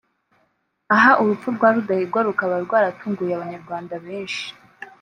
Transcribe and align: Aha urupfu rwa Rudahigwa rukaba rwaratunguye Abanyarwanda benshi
Aha 0.95 1.11
urupfu 1.21 1.47
rwa 1.55 1.69
Rudahigwa 1.75 2.19
rukaba 2.27 2.55
rwaratunguye 2.65 3.33
Abanyarwanda 3.35 3.93
benshi 4.05 4.45